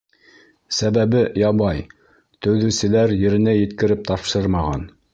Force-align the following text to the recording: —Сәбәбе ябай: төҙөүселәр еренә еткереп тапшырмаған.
—Сәбәбе 0.77 1.21
ябай: 1.41 1.85
төҙөүселәр 2.47 3.17
еренә 3.27 3.57
еткереп 3.63 4.07
тапшырмаған. 4.13 4.93